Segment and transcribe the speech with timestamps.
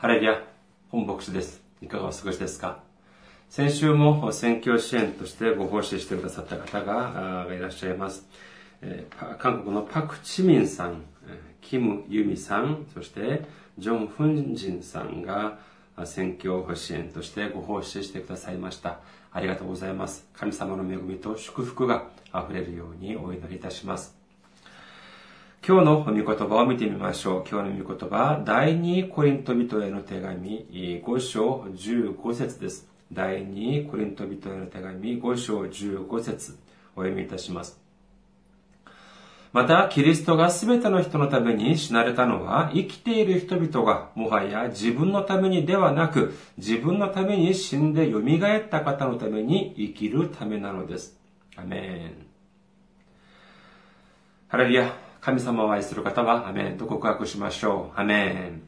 [0.00, 0.42] ハレリア、
[0.88, 1.60] 本牧師です。
[1.82, 2.82] いかがお過ごしですか？
[3.50, 8.26] 先週も選挙支援としてご奉仕してくださった方がいらっしゃいます。
[9.38, 11.02] 韓国のパク・チミンさん、
[11.60, 13.44] キム・ユミさん、そして
[13.76, 15.58] ジョン・フンジンさんが
[16.06, 19.00] 選挙支援としてご奉仕してくださいました。
[19.30, 20.26] ありがとうございます。
[20.32, 22.04] 神様の恵みと祝福が
[22.34, 24.18] 溢れるようにお祈りいたします。
[25.62, 27.44] 今日の御言葉を見てみましょう。
[27.46, 30.66] 今日の御言葉、第二コリント人への手紙、
[31.04, 32.88] 5章15節です。
[33.12, 36.56] 第二コリント人への手紙、5章15節
[36.96, 37.78] お読みいたします。
[39.52, 51.20] また、キリストが全ての人のために死なれたのは、生きている人々が、もはや自分のためにではなく、自分のために死んで蘇った方のために生きるためなのです。
[51.54, 52.26] アメン。
[54.48, 55.09] ハレルヤ。
[55.20, 58.00] 神様を愛する方は、アメンと告白しましょう。
[58.00, 58.62] アメン。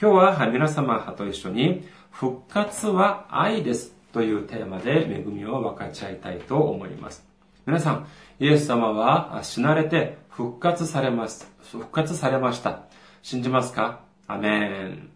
[0.00, 7.26] 今日は皆様と一緒に、復活は愛ですというテーマで恵みを分かち合いたいと思います。
[7.66, 8.06] 皆さん、
[8.38, 11.50] イエス様は死なれて復活されます。
[11.72, 12.82] 復活されました。
[13.22, 13.98] 信じますか？
[14.28, 15.10] アメン。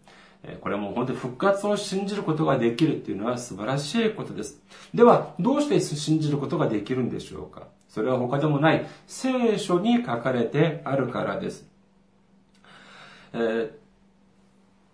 [0.59, 4.61] これも本当に復活を信じることができるっていうのは素晴らしいことです。
[4.93, 7.67] では、どうして信じることができるんでしょうか？
[7.91, 11.69] それは他でもない聖書に書かれてあるからです。
[13.33, 13.71] えー、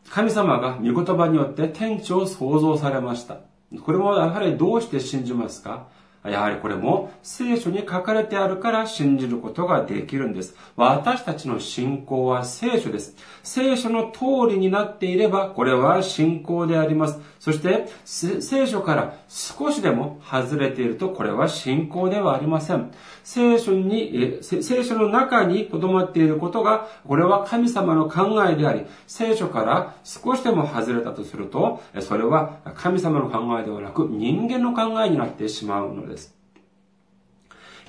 [0.10, 3.38] 神様が御言葉によって天地を創造されました。
[3.84, 5.90] これもやはりどうして信じますか？
[6.30, 10.56] やはりこれも聖書に書かれてあるから信じることができるんです。
[10.76, 13.16] 私たちの信仰は聖書です。
[13.44, 17.20] 聖書の通りになっていれば、これは信仰であります。
[17.40, 22.92] そして、聖書から少しでも外れていると、これは信仰ではありません。
[23.24, 36.17] 聖書に、聖書の中に留まっていることが、これは神様の考えであり、聖書から少しでも外れたとすると、それは神様の考えではなく、人間の考えになってしまうのです。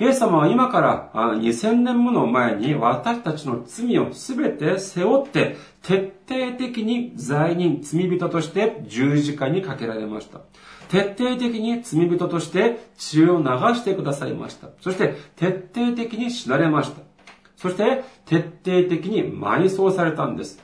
[0.01, 10.41] イエス様は今から2000年もの前に私たちの罪を全て背負って徹底的に罪人、罪人として十字架にかけられました。
[10.89, 13.45] 徹底的に罪人として血を流
[13.75, 14.69] してくださいました。
[14.81, 17.03] そして徹底的に死なれました。
[17.57, 20.63] そして徹底的に埋葬されたんです。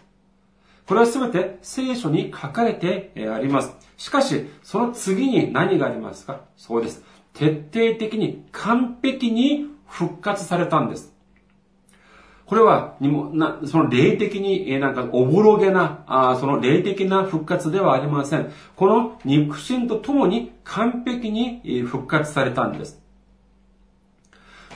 [0.87, 3.75] これは全て聖書に書かれてあります。
[3.97, 6.43] しかし、その次に何がありますか？
[6.57, 7.03] そうです。
[7.35, 11.13] 徹底的に完璧に復活されたんです。
[12.47, 18.53] これは、にもなその霊的に、えなんか、おぼろげな、あその霊的な復活ではありません。
[18.77, 23.03] この肉親と共に完璧に復活されたんです。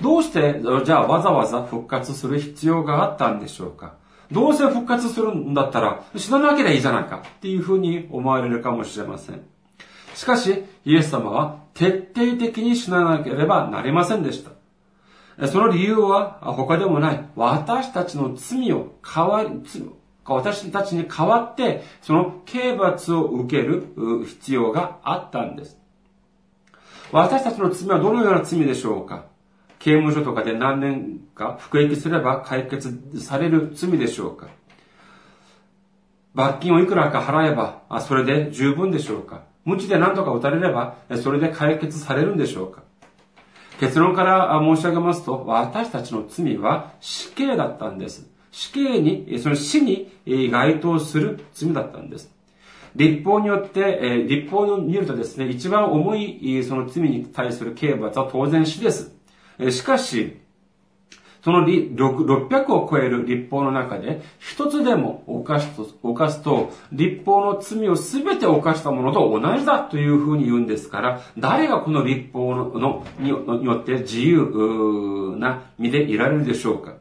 [0.00, 3.94] どうして、じゃあわざわざ復活する必要があったんでしょうか？
[4.32, 9.42] どうせ復活するんだったら死ななければいいじゃないかっていうふうに思われるかもしれません。
[10.14, 15.46] しかし、イエス様は徹底的に死ななければなりませんでした。
[15.46, 17.24] その理由は他でもない。
[17.36, 19.50] 私たちの罪を変わり、
[20.24, 23.94] 私たちに代わって、その刑罰を受ける
[24.26, 25.78] 必要があったんです。
[27.12, 29.26] 私たちの罪はどのような罪でしょうか？
[29.78, 34.48] 刑務所とかで何年か服役すれば解決される罪でしょうか？
[36.34, 39.46] 罰金をいくらか払えば、それで十分でしょうか？
[39.68, 42.82] 無知で何とか打たれれば、それで解決されるんでしょうか
[43.78, 48.30] 結論から申し上げますと、私たちの罪は死刑だったんです。
[48.50, 50.10] 死刑に、その死に
[50.50, 52.34] 該当する罪だったんです。
[52.96, 59.14] 立法によって、立法を見るとですね、一番重いその罪に対する刑罰は当然死です。
[59.70, 60.40] しかし、
[61.48, 76.96] その600を超える立法の中で、一つでも犯すと、犯すと、立法の罪を全て犯したものと同じだというふうに言うんですから、誰がこの立法ののによって自由な身でいられるでしょうか。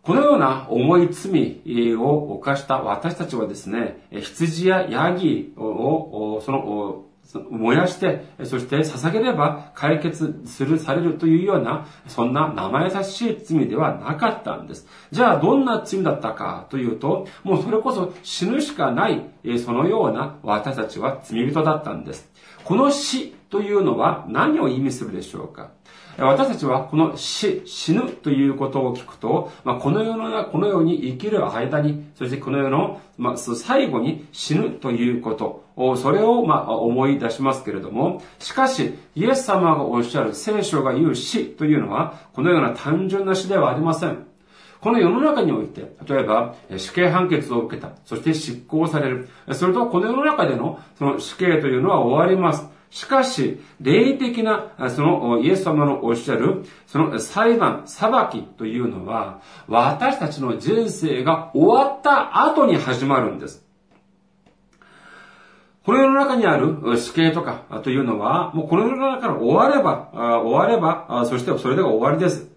[0.00, 7.07] このような重い罪を犯した私たちはですね、羊やヤギを、その、
[7.50, 14.86] 燃やして、そして捧げれば解決する、されるというような、そんな生優しい罪ではなかったんです。
[15.10, 19.22] じゃあ、どんな罪だったかというと、もうそれこそ死ぬしかない、
[19.58, 22.30] そのような私たちは罪人だったんです。
[22.64, 25.70] この死というのは何を意味するでしょうか？
[26.18, 35.64] 私たちはこの死、死ぬということを聞くと、まあ、この世の、この世に生きる間に、そしてこの世の、まあ、最後に死ぬということ、
[35.96, 44.26] それを、まあ、思い出しますけれども、しかし、イエス様がおっしゃる聖書が言う死というのは、このような単純な死ではありません。
[44.80, 47.92] この世の中において、例えば、死刑判決を受けた。
[48.04, 49.28] そして執行される。
[49.52, 52.68] それと、この世の中での、その死刑というのは終わります。
[52.90, 63.66] しかし、霊的な、その、イエス様のおっしゃる、その裁判、裁きというのは、私たちの人生が終わった後に始まるんです。
[65.84, 70.10] この世の中にある死刑とかというのは、もうこの世の中から終われば、
[70.42, 72.50] 終われば、そしてそれで終わりです。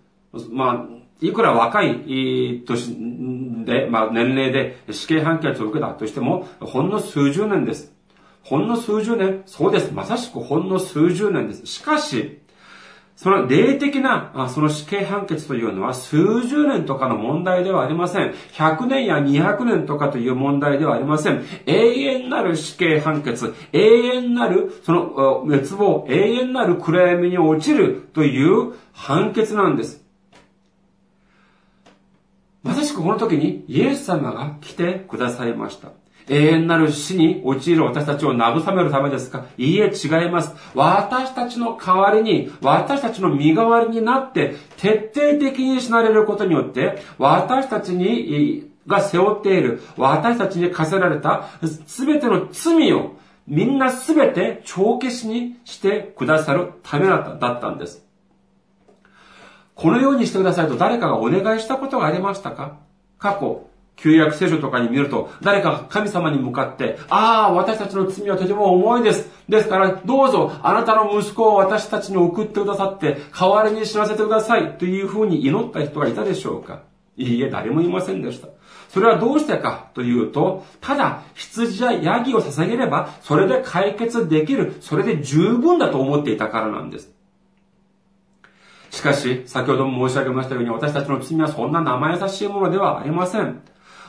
[0.52, 7.94] まあ、いくら若い年で、まあ年齢で死刑判決を受けたとしても、ほんの数十年です。
[8.44, 9.44] ほんの数十年？
[9.46, 9.92] そうです。
[9.94, 11.66] まさしくほんの数十年です。
[11.66, 12.40] しかし、
[13.16, 18.34] その霊的な、その死刑判決というのは数十年とかの問題ではありません。
[18.54, 21.46] 100年や200年とかという問題ではありません。
[21.68, 30.04] 永遠なる死刑判決、永遠なるその滅亡、永遠なる暗闇に落ちるという判決なんです。
[32.64, 35.90] まさしくこの時にイエス様が来てくださいました。
[36.32, 39.46] 永遠なる死に陥る私たちを慰めるためですか？
[39.58, 40.56] いいえ、違います。
[40.74, 51.50] 私たちの代わりに、私たちの身代わりになって、徹底的に死なれることによって、私たちに、が背負っている、私たちに課せられた、
[51.86, 58.06] すべての罪を、みんなすべて帳消しにしてくださるためだったんです。
[59.76, 62.78] このようにしてくださいと誰かがお願いしたことがありましたか？
[63.18, 63.68] 過去、
[64.02, 69.30] 旧約聖書とかに見ると、誰か神様に向かって、ああ、私たちの罪はとても重いです。
[69.48, 74.78] ですから、どうぞ、あなたの息子を私たちに送ってくださって、代わりに死なせてください。
[74.78, 76.82] というふうに祈った人がいたでしょうか
[77.16, 78.48] いいえ、誰もいませんでした。
[78.90, 87.14] それはどうしてかというと、ただ羊やヤギを捧げれば、それで解決できる、それで十分だと思っていたからなんです。
[88.90, 93.62] しかし、先ほども申し上げましたように、私たちの罪はそんな生優しいものではありません。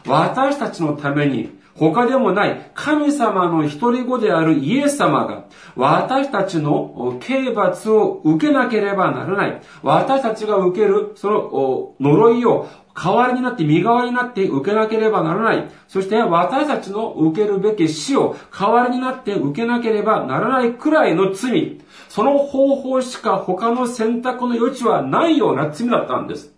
[0.06, 5.44] 私たちのために他でもない神様の一人子であるイエス様が
[5.74, 9.62] 私たちの刑罰を受けなければならない。
[9.82, 15.68] 私たちが受けるその呪いを代わりになって身代わりになって受けなければならない。
[15.88, 21.80] そして私たちの受けるべき死を代わりになって受けなければならないくらいの罪。
[22.10, 26.52] その方法しか他の選択の余地はないような罪だったんです。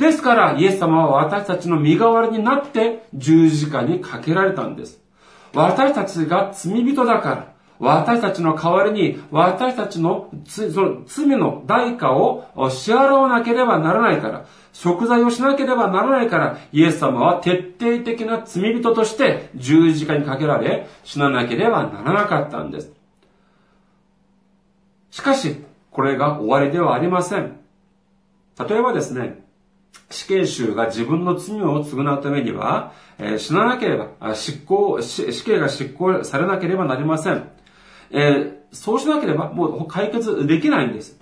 [0.00, 4.98] ですから、イエス様は私たちの身代わりになって十字架にかけられたんです。
[5.54, 22.90] 私たちが罪人だから、私たちの代わりに、私たちのその罪の代価を支払わなければならないから、食材をしなければならないから、イエス様は徹底的な罪人として十字架にかけられ、死ななければならなかったんです。
[25.10, 25.56] しかし、
[25.90, 27.58] これが終わりではありません。
[28.58, 29.44] 例えばですね、
[30.10, 37.48] 死刑囚が自分の罪を償うためには、えー、死ななければ、執行、死刑が執行されなければなりません。
[38.10, 41.20] えー、そうしなければもう解決できないんです。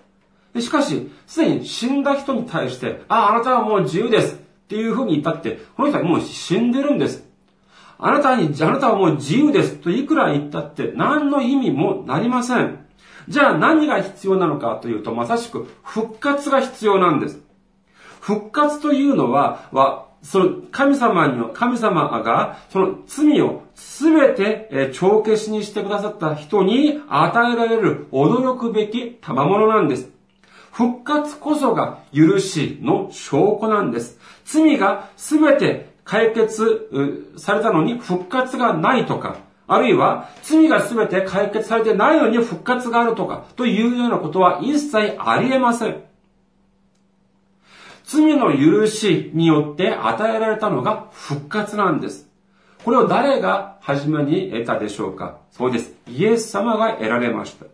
[0.54, 4.38] でしかし、すでに死んだ人に対して、あ、あなたはもう自由ですっ
[4.68, 7.24] ていうふうに言ったって、この人はもう死んでるんです。
[7.98, 12.86] あなたに、あなたはもう自由ですといくら言ったって何の意味もなりません。
[13.28, 17.47] じゃあ何が必要なのかというと、まさしく復活が必要なんです。
[18.28, 30.11] 復活というのは、は、その神様に、神様がその罪をすべて帳消しにしてくださった人に与えられる驚くべき賜物なんです。
[30.73, 34.18] 復活こそが許しの証拠なんです。
[34.44, 36.90] 罪がすべて解決
[37.38, 46.07] されたのに復活がないとか、あるいは罪がすべて解決されてないのに復活があるとか、というようなことは一切ありえません。
[48.10, 52.26] 罪の許しによって与えられたのが復活なんです。
[52.82, 55.36] これを誰が初めに得たでしょうか？
[55.50, 55.92] そうです。
[56.08, 57.66] イエス様が得られました。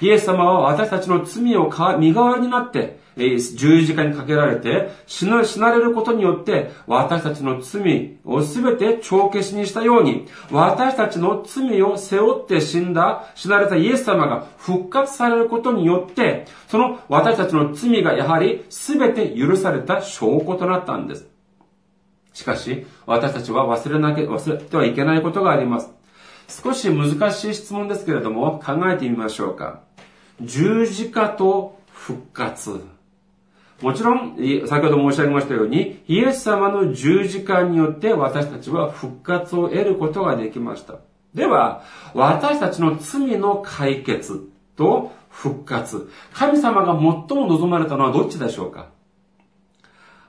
[0.00, 21.26] イエス様は私たちの罪を身代わりになって、十字架にかけられて死なれることによって私たちの罪をすべて帳消しにしたように私たちの罪を背負って死んだ死なれたイエス様が復活されることによってその私たちの罪がやはりすべて許された証拠となったんです。
[22.34, 25.90] しかし私たちは忘れなけ、忘れてはいけないことがあります。
[26.48, 29.80] 少し難しい質問ですけれども考えてみましょうか。
[30.42, 32.95] 十字架と復活。
[33.82, 40.94] もちろん、先ほど申し上げましたように、イエス様の十字架によって私たちは復活を得ることができました。
[41.34, 41.82] では、
[42.14, 46.08] 私たちの罪の解決と復活。
[46.32, 48.86] 神様が最も望まれたのはどっちでしょうか？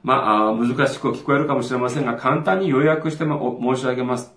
[0.04, 4.34] まあ、難しく聞こえるかもしれませんが、簡単に要約して申し上げます。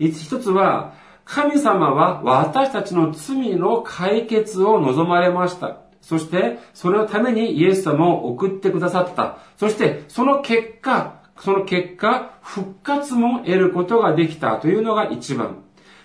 [0.00, 5.76] 一つは、神様は私たちの罪の解決を望まれました。
[6.00, 9.38] そして、それのためにイエス様を送ってくださった。
[9.56, 15.62] そして、その結果、その結果、復活も得ることができたというのが一番。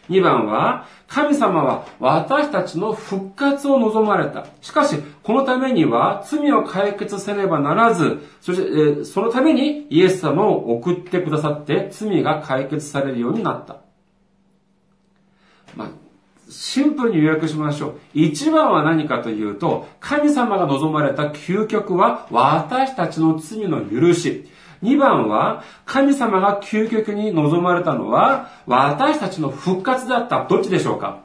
[0.10, 4.46] 二番は、神様は私たちの復活を望まれた。
[4.62, 13.78] しかし、このためには罪を解決せねばならず、そしてえ、そのためにイエス様を送ってくださって罪が解決されるようになった。
[15.76, 15.88] まあ、
[16.50, 18.00] シンプルに予約しましょう。
[18.14, 24.48] 一番は何かというと、神様が望まれた究極は私たちの罪の許し。
[24.84, 30.46] 2番は、神様が究極に望まれたのは、私たちの復活だった。
[30.46, 31.22] どっちでしょうか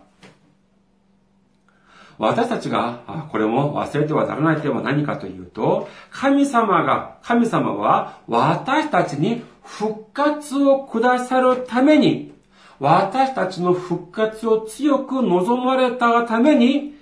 [2.18, 12.34] 私たちが、これも忘れてはならない点は何かというと、神様が、神様は私たちに復活をくださるために、
[12.80, 16.94] 私たちの復活を強く望まれたがために、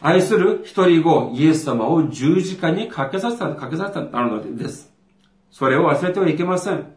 [0.00, 4.90] 愛する一人子、イエス様を十字架にかけさせた、かけさせたのです。
[5.50, 6.94] それを忘れてはいけません。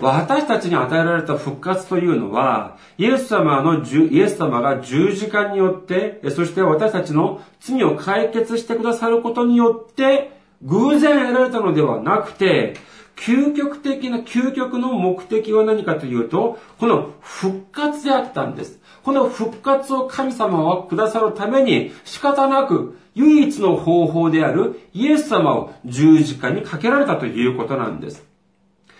[0.00, 10.32] 私たちに与えられた復活というのは、イエス様の、イエス様が十字架によって、そして私たちの罪を解決してくださることによって、
[10.62, 12.74] 偶然得られたのではなくて、
[13.16, 18.80] 究極的な、究極の目的は何かというと、この復活であったんです。
[19.02, 28.24] この復活を神様はくださるために仕方なく唯一の方法であるイエス様を十字架にかけられたということなんです。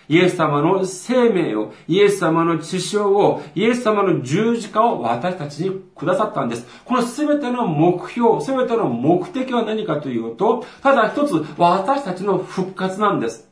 [0.07, 6.67] イエス様の生命を、イエス様の血潮を、イエス様の十字架を私たちにくださったんです。
[6.85, 13.49] この全ての目標、全ての目的は何かというと、ただ一つ私たちの復活なんです。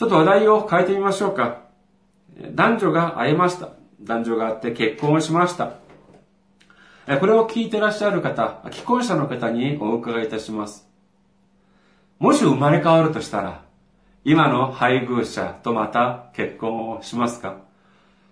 [0.00, 1.58] ちょっと話題を変えてみましょうか。
[2.52, 3.68] 男女が会えました。
[4.00, 5.74] 男女があって結婚をしました。
[7.20, 10.88] これを聞いてらっしゃる方、既婚者の方にお伺いいたします。
[12.18, 13.60] もし生まれ変わるとしたら、
[14.24, 17.56] 今の配偶者とまた結婚をしますか？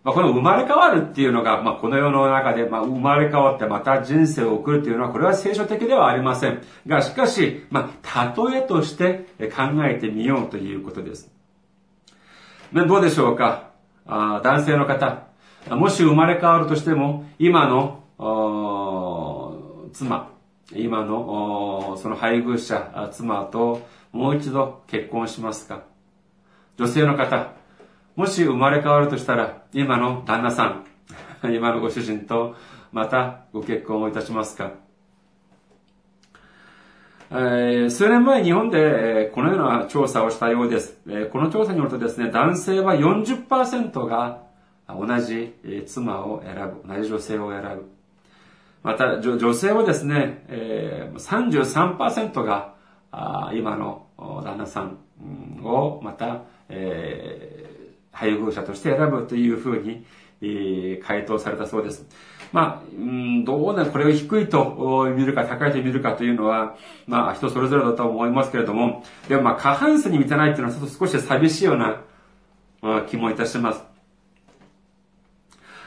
[0.05, 6.63] ま、この生まれ変わるっていうのが、まあ、この世の中で、まあ、生まれ変わってまた人生を送るっていうのは、これは聖書的ではありません。
[6.87, 11.31] が、しかし、まあ、例えとして考えてみようということです。
[12.73, 13.71] どうでしょうか？
[14.07, 15.27] あ男性の方、
[15.71, 18.05] もし生まれ変わるとしても、今の
[19.93, 20.31] 妻、
[20.75, 25.83] 今のその配偶者、妻ともう一度結婚しますか？
[26.77, 27.53] 女性の方、
[28.17, 30.85] もし生まれ変わるとしたら、今の旦那さん、
[31.55, 32.55] 今のご主人と
[32.93, 34.73] またご結婚をいたしますか？
[37.30, 40.99] 数年前日本でこのような調査をしたようです。
[41.30, 44.44] この調査によるとですね、男性は40%が
[44.88, 45.54] 同じ
[45.87, 47.90] 妻を選ぶ、同じ女性を選ぶ。
[48.82, 50.47] また、女性はですね、
[51.18, 52.73] 33%が
[53.52, 54.97] 今の旦那さん
[55.62, 56.44] をまた、
[58.11, 60.06] 配偶者として選ぶというふうに、
[61.02, 62.06] 回答されたそうです。
[62.52, 66.76] まあ、うん、どうね、これを低いと見るか高いと見るかというのは、
[67.07, 73.83] まあ人それぞれだと思いますけれども、でもまあ過半数に満たないっていうのはちょっと少し寂しいような気もいたします。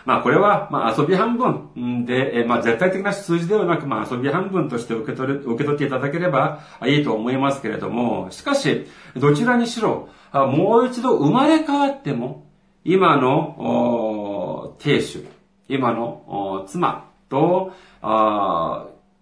[0.04, 12.48] まあこれは、まあ遊び半分で、まあ絶対的な数字ではなく、まあ遊び半分として受け取れ、受け取っていただければいいと思いますけれども、しかし、どちらにしろ、もう一度生まれ変わっても、
[12.84, 15.24] 今の、亭主、
[15.72, 17.74] 今の妻と、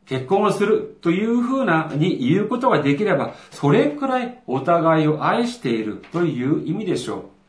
[0.06, 7.40] 結婚をするというふうなに言うことができれば、それくらいお互いを愛しているという意味でしょう。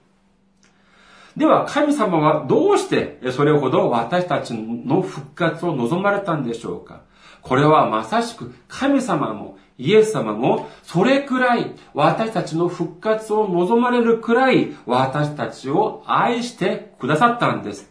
[1.36, 7.02] では神様はどうしてそれほど私たちの復活を望まれたんでしょうか
[7.40, 17.89] これはまさしく神様もイエス様もそれくらい私たちの復活を望まれるくらい私たちを愛してくださったんです。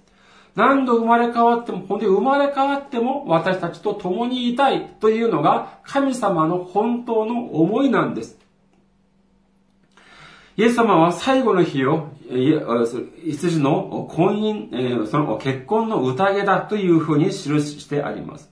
[0.56, 8.40] 何度生まれ変わっても、本当に生まれ変わっても私たちと共にいたいというのが神様の本当の思いなんです。
[10.58, 18.52] イエス様は最後の日を、羊の婚姻、その結婚の宴だというふうに記してあります。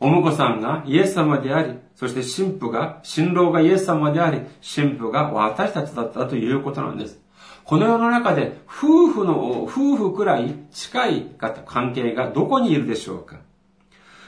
[0.00, 7.22] お婿さんがイエス様であり、そして神父が、新郎がイエス様であり、神父が私たちだったということなんです。
[7.66, 11.26] この世の中で夫婦の、夫婦くらい近い
[11.66, 13.40] 関係がどこにいるでしょうか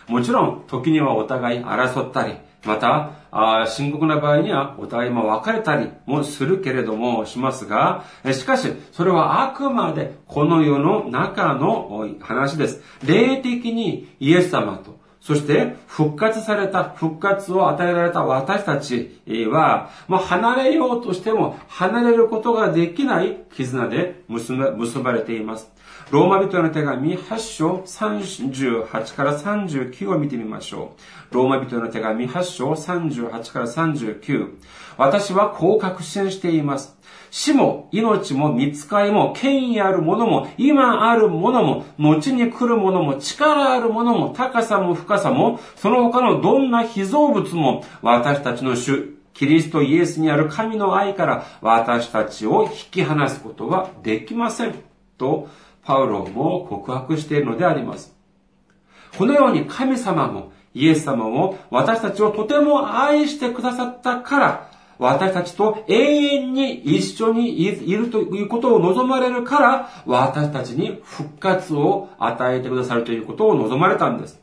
[0.09, 12.83] もちろん、時にはお互い争ったり、また、あ深刻な場合にはお互いも別れたりもするけれどもしますが、しかし、それはあくまでこの世の中の話です。
[13.07, 19.21] 霊的にイエス様と、そして復活された、復活を与えられた私たち
[19.53, 24.55] は、もう離れようとしても離れることができない絆で結
[25.01, 25.71] ばれています。
[26.11, 30.95] ローマ人の手紙8章38から39を見てみましょ
[31.31, 31.35] う。
[31.35, 34.55] ローマ人の手紙8章38から39。
[34.97, 36.97] 私はこう確信しています。
[37.31, 54.75] 死も命も見つかりも権威あるものも今あるものも後に来るものも力あるものも高さも深さもその他のどんな被造物も私たちの主キリストイエスにある神の愛から私たちを引き離すことはできません。
[55.17, 55.49] と
[55.85, 58.13] パウロも告白しているのであります。
[59.17, 74.41] このように神様もイエス様も私たちをとても愛してくださったから、私たちと永遠に一緒にいるということを望まれるから、私たちに復活を与えてくださるということを望まれたんです。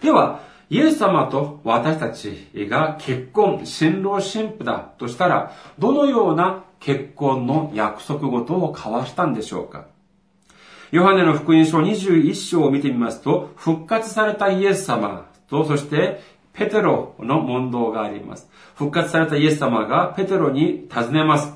[0.00, 9.86] では、イエス様と私たちが結婚、新郎新婦だとしたら、どのような結婚の約束事を交わしたんでしょうか
[10.90, 16.20] ヨハネの福音書21章を見てみますと、復活されたイエス様と、そして
[16.54, 18.48] ペテロの問答があります。
[18.74, 21.52] 復活されたイエス様がペテロに尋ねます。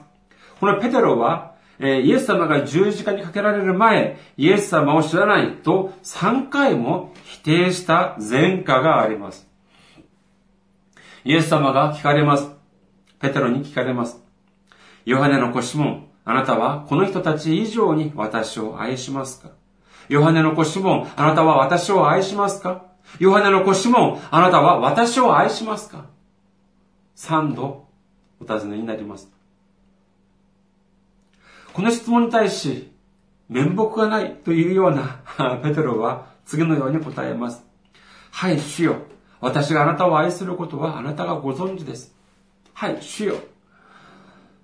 [0.60, 9.46] このペテロは、イエス様が十字架にかけられる前、イエス様を知らないと3回も否定した前科があります。
[11.24, 12.50] イエス様が聞かれます。
[13.20, 14.20] ペテロに聞かれます。
[15.04, 19.50] ヨハネの子シモン、あなたはこの人たち以上に私を愛しますか？
[20.08, 22.87] ヨハネの子シモン、あなたは私を愛しますか？
[23.18, 26.06] ヨハネの子シモン、あなたは私を愛しますか？
[27.14, 27.86] 三度
[28.40, 29.30] お尋ねになります。
[31.72, 32.92] この質問に対し、
[33.48, 35.22] 面目がないというような
[35.62, 37.64] ペテロは次のように答えます。
[38.30, 38.96] はい、主よ。
[39.40, 42.14] 私があなたを愛することはあなたがご存知です。
[42.72, 43.36] はい、主よ。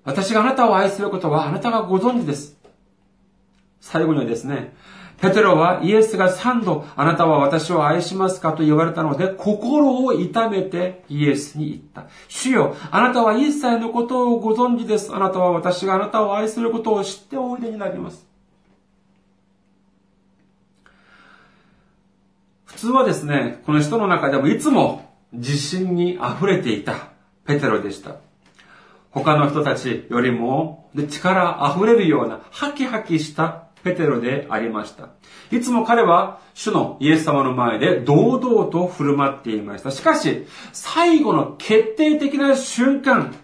[0.05, 2.59] 私があなたを愛することはあなたがご存知です。
[3.81, 4.75] 最後にはですね、
[5.21, 12.11] ペテロはイエスが三度あなたは私を愛しますかと言われたので心を痛めてイエスに言った。
[12.29, 15.15] 主よ、あなたは一切のことをご存知です。
[15.15, 18.27] あなたは私があなたを愛することを知っておいでになります。
[22.65, 27.09] 普通はですね、この人の中でもいつも自信に溢れていた
[27.47, 28.17] ペテロでした。
[29.11, 35.11] 他の人たちよりも力溢れるようなハキハキしたペテロでありました。
[35.53, 39.91] いつも彼は主のイエス様の前で堂々と振る舞っていました。
[39.91, 43.35] しかし、最後の決定的な瞬間、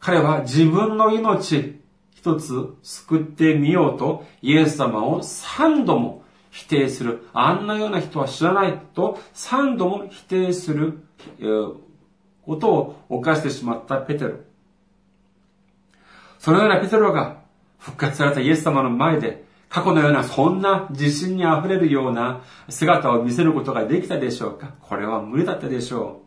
[0.00, 1.80] 彼は自分の命
[2.14, 7.26] 一つ救ってみようとイエス様を三度も否定する。
[7.32, 11.04] あんなような人は知らないと三度も否定する
[12.46, 14.36] ことを犯してしまったペテロ。
[16.38, 17.42] そのようなペテロが
[17.78, 19.41] 復活されたイエス様の前で、
[19.72, 24.74] 過去のようなそんな自信に溢れるような姿を見せることができたでしょうか？
[24.82, 26.20] これは無理だったでしょ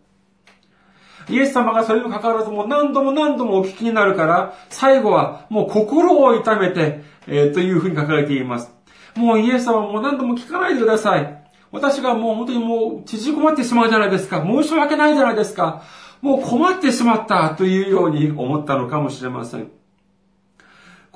[1.29, 1.31] う。
[1.31, 8.71] イエス様がそれにも関わらずもう何度も何度もお聞きになるから、最後はもう心を痛めて、えー、というふうに書かれています。
[9.15, 11.43] もうイエス様もう何度も聞かないでください。
[11.71, 14.43] 私がもう本当にもう縮こまってしまうじゃないですか。
[14.43, 15.83] 申し訳ないじゃないですか。
[16.21, 19.69] もう困ってしまったというように思ったのかもしれません。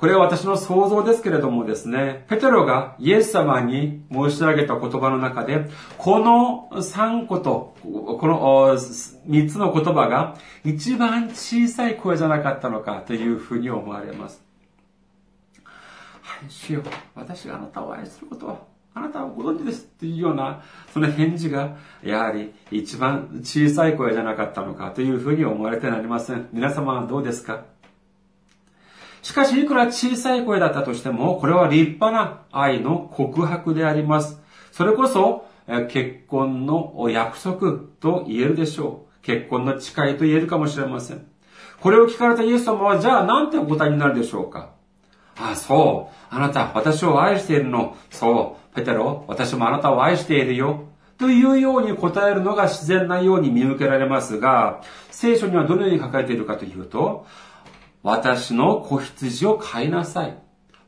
[0.00, 5.66] これは私の想像ですけれどもですね、ペテロがイエス様に申し上げた言葉の中で、
[5.98, 14.42] この3個と、この3つの言葉が一番小さい声じゃなかったのかというふうに思われます。
[16.22, 16.82] はい、主よ、
[17.14, 18.56] 私があなたを愛することは、
[18.94, 20.62] あなたはご存知ですっていうような、
[20.94, 26.48] その返事が、やはり一番小さい声じゃなかったのかというふうに思われてなりません。
[26.54, 27.64] 皆様はどうですか？
[29.22, 34.40] しかし、いくら小さい声だったとしても、これは立派な愛の告白であります。
[34.72, 35.46] それこそ、
[35.88, 39.24] 結婚の約束と言えるでしょう。
[39.24, 41.26] 結婚の誓いと言えるかもしれません。
[41.80, 44.70] これを聞かれたイエス様は、じゃあ何てお答えになるでしょうか
[45.36, 46.34] ああ、そう。
[46.34, 47.96] あなた、私を愛しているの。
[48.10, 48.74] そう。
[48.74, 50.84] ペテロ、私もあなたを愛しているよ。
[51.18, 54.80] というように答えるのが自然なように見受けられますが、
[55.10, 57.26] 聖書にはどのように書かれているかというと、
[58.02, 60.38] 私の子羊を飼いなさい。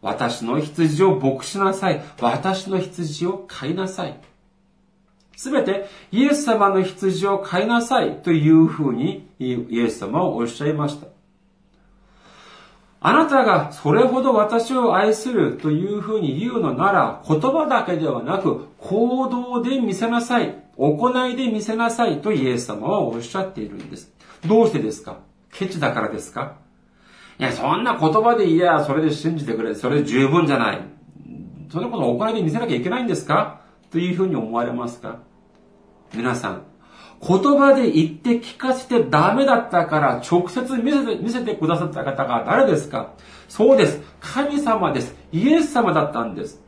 [0.00, 2.02] 私の羊を牧しなさい。
[2.20, 4.18] 私の羊を飼いなさい。
[5.36, 11.08] すべてイエス様の羊を飼いなさいというふうにイエス様はおっしゃいました。
[13.04, 20.54] あなたがそれほど私を愛するというふうに言うのなら、言葉だけではなく行動で見せなさい。
[20.76, 24.12] 行いで見せなさいとイエス様はおっしゃっているんです。
[24.46, 25.18] どうしてですか？
[25.52, 26.61] ケチだからですか？
[27.38, 29.74] いや、そんな言葉でいや、それで信じてくれ。
[29.74, 30.80] それで十分じゃない。
[31.70, 33.62] そんなこと行いで見せなきゃいけないんですか？
[33.90, 35.20] というふうに思われますか？
[36.14, 36.62] 皆さん、
[37.26, 43.14] 言葉で言って聞かせてダメだったから直接見せて見せてくださった方が誰ですか？
[43.48, 44.02] そうです。
[44.20, 45.14] 神様です。
[45.32, 46.62] イエス様だったんです。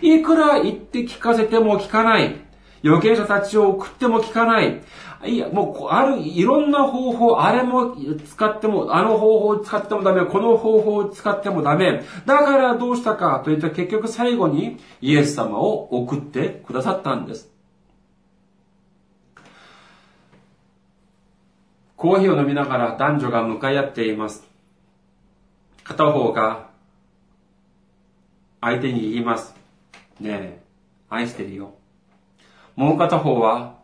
[0.00, 2.36] いくら言って聞かせても聞かない。
[2.84, 4.80] 預言者たちを送っても聞かない。
[5.24, 12.04] いや、もう、ある、いろんな方法、あれも使っても、あの方法を使ってもダメ、この方法を使ってもダメ。
[12.24, 17.50] だからどうしたかといった結局最後にイエス様を送ってくださったんです。
[21.96, 24.46] コーヒーを飲みながら男女が向かい合っています。
[25.82, 26.68] 片方が
[28.60, 29.56] 相手に言います。
[30.20, 30.62] ねえ、
[31.08, 31.74] 愛してるよ。
[32.76, 33.77] もう片方は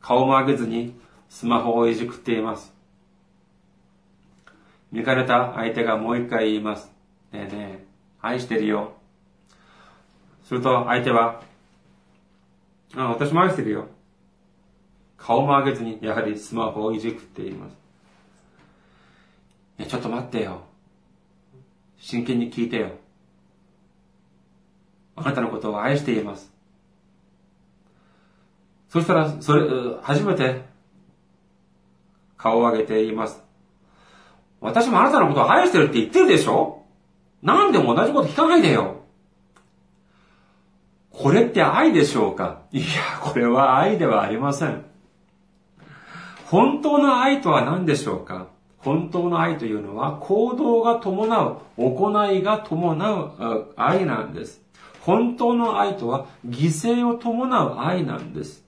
[0.00, 2.72] 顔も上げずにスマホをいじくっています。
[4.90, 6.90] 見かれた相手がもう一回言います。
[7.32, 7.84] ねえねえ、
[8.20, 8.94] 愛してるよ。
[10.44, 11.42] すると相手は、
[12.96, 13.86] あ、私も愛してるよ。
[15.16, 17.76] 顔も上げずに、やはりスマホをいじくっています。
[19.78, 20.62] いや、ちょっと待ってよ。
[21.98, 22.90] 真剣に聞いてよ。
[25.14, 26.50] あなたのことを愛しています。
[28.90, 29.66] そしたら、それ、
[30.02, 30.62] 初めて、
[32.36, 33.42] 顔を上げて言います。
[34.60, 36.82] 私もあなたのことを愛してるって言ってるでしょ？
[37.42, 38.96] なんでも同じこと聞かないでよ。
[41.10, 42.62] これって愛でしょうか？
[42.72, 42.84] いや、
[43.22, 44.84] これは愛ではありません。
[46.46, 48.48] 本当の愛とは何でしょうか？
[48.78, 54.62] 本当の愛というのは行動が伴う、行いが伴う愛なんです。
[55.02, 58.64] 本当の愛とは犠牲を伴う愛なんです。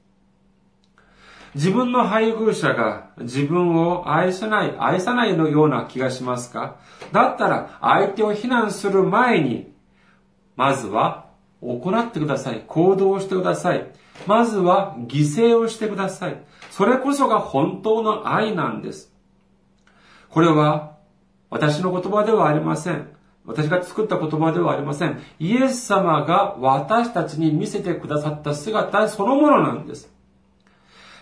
[1.55, 6.77] 自分の配偶者が自分を愛さない、愛さないのような気がしますか？
[7.13, 9.73] だったら相手を非難する前に、
[10.57, 11.27] まずは
[11.61, 12.65] 行ってください。
[12.67, 13.87] 行動してください。
[14.27, 16.43] まずは犠牲をしてください。
[16.71, 19.13] それこそが本当の愛なんです。
[20.31, 20.97] これは
[21.51, 23.09] 私の言葉ではありません。
[23.45, 25.21] 私が作った言葉ではありません。
[25.39, 30.12] イエス様が私たちに見せてくださった姿そのものなんです。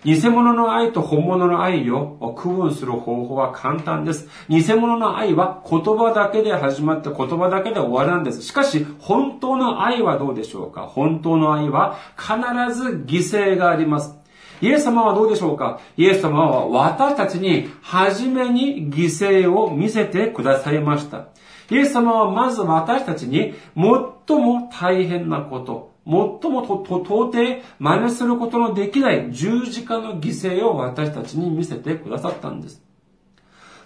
[0.05, 4.29] 偽物の愛と本物の愛を区分する方法は簡単です。
[4.49, 8.43] 偽物の愛は言葉だけで始まって言葉だけで終わりなんです。
[8.43, 10.83] しかし、本当の愛はどうでしょうか？
[10.83, 12.35] 本当の愛は必
[12.75, 14.17] ず犠牲があります。
[14.63, 15.81] イエス様はどうでしょうか？
[15.97, 21.29] イエス様は私たちに初めに犠牲を見せてくださいました。
[21.71, 32.90] イエス様はまず私たちに最も大変なこと、最もと、到底真似することのできない十字架の犠牲を私たちに見せてくださったんです。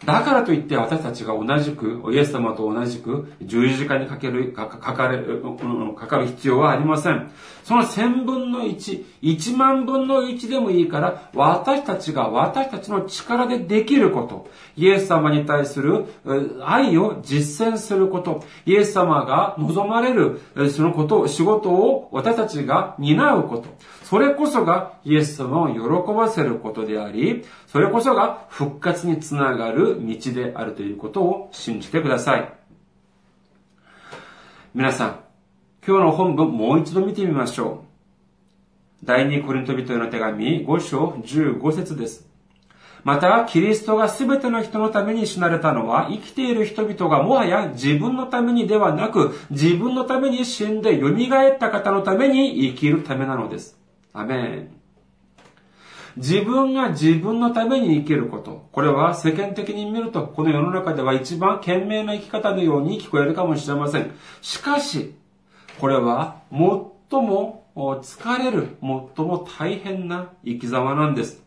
[0.06, 5.42] だからといって私たちが同じく、イエス様と同じく十字架にかける、かかれる、
[5.96, 7.30] かかる必要はありません。
[7.64, 16.04] その千分の一、一万分の一でもいいから、私たちが私たちの力でできること、イエス様に対する
[16.62, 20.40] 愛を実践すること、イエス様が望まれる
[20.70, 23.68] そのことを、仕事を私たちが担うこと、
[24.04, 32.52] それこそがイエス様を喜ばせることであり、それこそが復活につながる道であるということを信じてください。
[34.74, 35.20] 皆さん、
[35.86, 37.84] 今日の本文もう一度見てみましょ
[39.02, 39.06] う。
[39.06, 42.28] 第二コリント人への手紙5章15節です。
[43.04, 53.82] また、キリストが全ての人のために死なれたのは、生きている人々がもはや自分のためにではなく、自分のために死んで蘇った方のために生きるためなのです。
[54.14, 54.70] アメン。
[56.16, 58.68] 自分が自分のために生きること。
[58.70, 64.12] これは世間的に見ると、この世の中では一番賢明な生き方のように聞こえるかもしれません。
[64.40, 65.16] しかし、
[65.80, 66.60] これは最
[67.20, 71.42] も疲れる、最も大変な生き様なんです。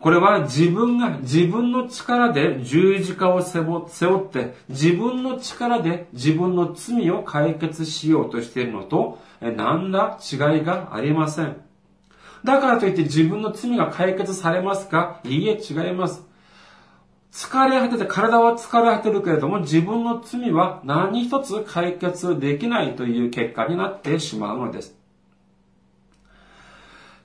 [0.00, 3.86] これは自分が自分の力で十字架を背負
[4.24, 11.65] って、自分の力で自分の罪を解決しようとしているのと、何ら違いがありません。
[12.46, 15.20] だからといって自分の罪が解決されますか？
[15.24, 16.22] いいえ、違います。
[17.32, 24.96] 疲れ果てて、体は疲れ果てるけれども、自分の罪は何一つ解決できないという結果になってしまうのです。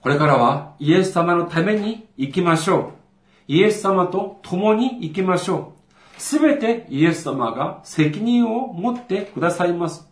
[0.01, 2.93] これからはイエス様のために生きましょ
[3.47, 3.53] う。
[3.53, 5.75] イエス様と共に生きましょ
[6.17, 6.21] う。
[6.21, 10.07] すべてイエス様が責任を持ってくださいます。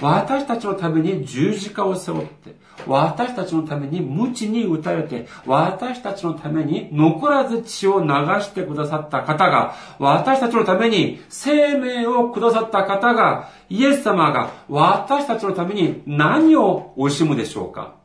[0.00, 8.08] 私たちのために十字架を背負って、私たちのために無知に打たれて、私たちのために残らず血を流
[8.42, 17.96] してくださった方が、私たちのために生命をくださった方が、イエス様が私たちのために何を惜しむでしょうか？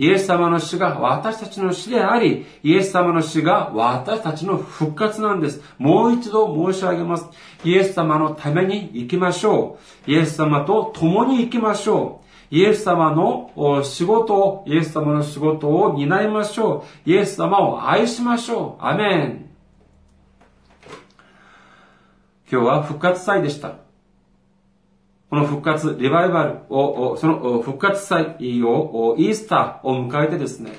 [0.00, 5.60] イエス様の死が私たちの死であり、イエス様の死が私たちの復活なんです。
[5.76, 7.26] もう一度申し上げます。
[7.64, 10.10] イエス様のために生きましょう。
[10.10, 12.27] イエス様と共に生きましょう。
[12.50, 17.10] イエス様の仕事を、イエス様の仕事を担いましょう。
[17.10, 18.84] イエス様を愛しましょう。
[18.84, 19.50] アメン。
[22.50, 23.74] 今日は復活祭でした。
[25.28, 30.72] この復活、リバイバルを、その復活祭を、イースターを迎えてですね、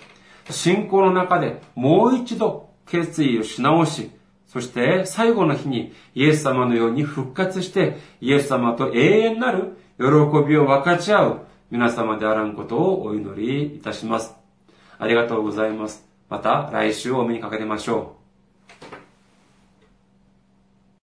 [0.49, 4.09] 信仰の中でもう一度決意をし直し、
[4.47, 10.05] そして最後の日にイエス様のように復活して、イエス様と永遠なる喜
[10.47, 14.33] びを分かち合う皆様であらんことをお祈りいたします。
[14.97, 16.03] ありがとうございます。
[16.27, 18.18] また来週お目にかかりましょう。